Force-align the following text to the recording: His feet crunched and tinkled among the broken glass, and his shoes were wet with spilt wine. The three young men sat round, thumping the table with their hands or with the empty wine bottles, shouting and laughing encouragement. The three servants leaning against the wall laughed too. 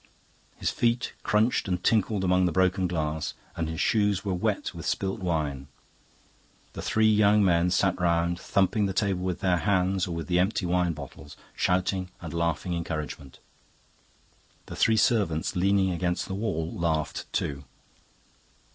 His 0.57 0.71
feet 0.71 1.13
crunched 1.21 1.67
and 1.67 1.83
tinkled 1.83 2.23
among 2.23 2.45
the 2.47 2.51
broken 2.51 2.87
glass, 2.87 3.35
and 3.55 3.69
his 3.69 3.79
shoes 3.79 4.25
were 4.25 4.33
wet 4.33 4.73
with 4.73 4.87
spilt 4.87 5.19
wine. 5.19 5.67
The 6.73 6.81
three 6.81 7.07
young 7.13 7.45
men 7.45 7.69
sat 7.69 8.01
round, 8.01 8.39
thumping 8.39 8.87
the 8.87 8.93
table 8.93 9.21
with 9.21 9.41
their 9.41 9.57
hands 9.57 10.07
or 10.07 10.15
with 10.15 10.25
the 10.25 10.39
empty 10.39 10.65
wine 10.65 10.93
bottles, 10.93 11.37
shouting 11.55 12.09
and 12.19 12.33
laughing 12.33 12.73
encouragement. 12.73 13.37
The 14.65 14.75
three 14.75 14.97
servants 14.97 15.55
leaning 15.55 15.91
against 15.91 16.25
the 16.27 16.33
wall 16.33 16.73
laughed 16.73 17.31
too. 17.31 17.63